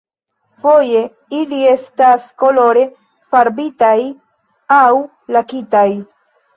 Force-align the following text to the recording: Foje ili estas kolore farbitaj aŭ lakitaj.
Foje 0.61 1.03
ili 1.39 1.59
estas 1.73 2.27
kolore 2.45 2.87
farbitaj 3.37 3.95
aŭ 4.83 4.93
lakitaj. 5.39 5.91